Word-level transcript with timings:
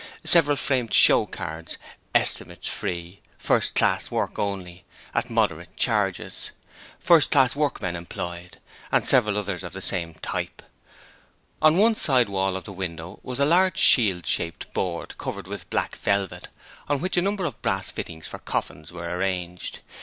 Several 0.23 0.57
framed 0.57 0.95
show 0.95 1.27
cards 1.27 1.77
'Estimates 2.15 2.67
Free', 2.67 3.19
'First 3.37 3.75
class 3.75 4.09
work 4.09 4.39
only, 4.39 4.83
at 5.13 5.29
moderate 5.29 5.77
charges', 5.77 6.49
'Only 6.87 6.93
First 7.05 7.29
Class 7.29 7.55
Workmen 7.55 7.95
Employed' 7.95 8.59
and 8.91 9.05
several 9.05 9.37
others 9.37 9.61
of 9.63 9.73
the 9.73 9.79
same 9.81 10.15
type. 10.15 10.63
On 11.61 11.77
one 11.77 11.95
side 11.95 12.29
wall 12.29 12.55
of 12.55 12.63
the 12.63 12.73
window 12.73 13.19
was 13.21 13.39
a 13.39 13.45
large 13.45 13.77
shield 13.77 14.25
shaped 14.25 14.73
board 14.73 15.19
covered 15.19 15.45
with 15.45 15.69
black 15.69 15.95
velvet 15.97 16.47
on 16.89 16.99
which 16.99 17.15
a 17.15 17.21
number 17.21 17.45
of 17.45 17.61
brass 17.61 17.91
fittings 17.91 18.27
for 18.27 18.39
coffins 18.39 18.91
were 18.91 19.05
arranged. 19.07 19.81